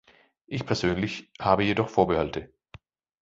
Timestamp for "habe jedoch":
1.39-1.87